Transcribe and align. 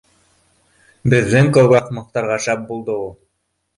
Беҙҙең 1.13 1.51
кеүек 1.57 1.77
ахмаҡтарға 1.81 2.39
шәп 2.47 2.65
булды 2.73 2.97
ул 3.07 3.13